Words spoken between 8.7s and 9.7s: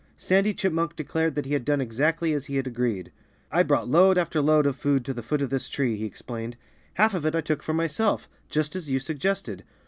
as you suggested.